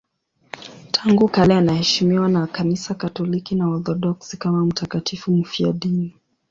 [0.91, 6.15] Tangu kale anaheshimiwa na Kanisa Katoliki na Waorthodoksi kama mtakatifu mfiadini.